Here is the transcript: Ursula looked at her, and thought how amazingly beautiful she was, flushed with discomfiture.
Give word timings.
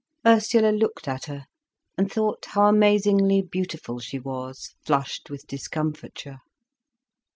Ursula 0.25 0.71
looked 0.71 1.07
at 1.07 1.25
her, 1.25 1.45
and 1.95 2.11
thought 2.11 2.43
how 2.45 2.65
amazingly 2.67 3.43
beautiful 3.43 3.99
she 3.99 4.17
was, 4.17 4.73
flushed 4.83 5.29
with 5.29 5.45
discomfiture. 5.45 6.39